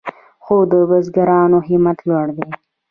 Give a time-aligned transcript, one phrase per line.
[0.43, 2.49] خو د بزګرانو همت لوړ دی.